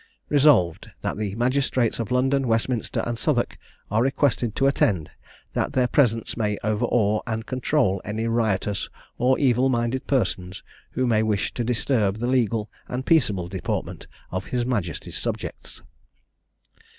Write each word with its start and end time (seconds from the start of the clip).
"Resolved, 0.29 0.89
That 1.01 1.17
the 1.17 1.35
magistrates 1.35 1.99
of 1.99 2.09
London, 2.09 2.47
Westminster, 2.47 3.03
and 3.05 3.19
Southwark, 3.19 3.59
are 3.91 4.01
requested 4.01 4.55
to 4.55 4.65
attend; 4.65 5.11
that 5.53 5.73
their 5.73 5.85
presence 5.85 6.35
may 6.35 6.57
overawe 6.63 7.21
and 7.27 7.45
control 7.45 8.01
any 8.03 8.25
riotous 8.25 8.89
or 9.19 9.37
evil 9.37 9.69
minded 9.69 10.07
persons 10.07 10.63
who 10.93 11.05
may 11.05 11.21
wish 11.21 11.53
to 11.53 11.63
disturb 11.63 12.17
the 12.17 12.25
legal 12.25 12.67
and 12.87 13.05
peaceable 13.05 13.47
deportment 13.47 14.07
of 14.31 14.45
his 14.45 14.65
majesty's 14.65 15.19
subjects." 15.19 15.83